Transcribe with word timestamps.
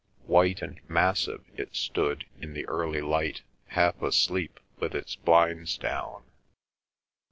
White 0.25 0.63
and 0.63 0.79
massive 0.89 1.45
it 1.55 1.75
stood 1.75 2.25
in 2.39 2.53
the 2.53 2.65
early 2.67 3.01
light, 3.01 3.43
half 3.67 4.01
asleep 4.01 4.59
with 4.79 4.95
its 4.95 5.15
blinds 5.15 5.77
down. 5.77 6.23